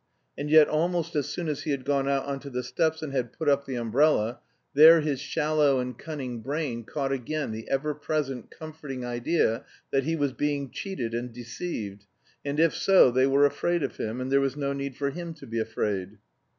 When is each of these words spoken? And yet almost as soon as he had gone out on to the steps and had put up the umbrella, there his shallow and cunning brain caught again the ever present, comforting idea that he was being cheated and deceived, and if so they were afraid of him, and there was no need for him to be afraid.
And 0.35 0.49
yet 0.49 0.67
almost 0.67 1.15
as 1.15 1.29
soon 1.29 1.47
as 1.47 1.61
he 1.61 1.69
had 1.69 1.85
gone 1.85 2.07
out 2.07 2.25
on 2.25 2.39
to 2.39 2.49
the 2.49 2.63
steps 2.63 3.03
and 3.03 3.13
had 3.13 3.33
put 3.33 3.47
up 3.47 3.67
the 3.67 3.75
umbrella, 3.75 4.39
there 4.73 5.01
his 5.01 5.19
shallow 5.19 5.79
and 5.79 5.95
cunning 5.95 6.41
brain 6.41 6.83
caught 6.85 7.11
again 7.11 7.51
the 7.51 7.69
ever 7.69 7.93
present, 7.93 8.49
comforting 8.49 9.05
idea 9.05 9.63
that 9.91 10.05
he 10.05 10.15
was 10.15 10.33
being 10.33 10.71
cheated 10.71 11.13
and 11.13 11.31
deceived, 11.31 12.07
and 12.43 12.59
if 12.59 12.73
so 12.73 13.11
they 13.11 13.27
were 13.27 13.45
afraid 13.45 13.83
of 13.83 13.97
him, 13.97 14.19
and 14.19 14.31
there 14.31 14.41
was 14.41 14.57
no 14.57 14.73
need 14.73 14.95
for 14.97 15.11
him 15.11 15.35
to 15.35 15.45
be 15.45 15.59
afraid. 15.59 16.17